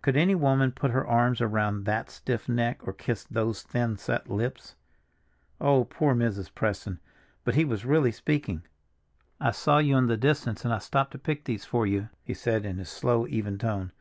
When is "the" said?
10.06-10.16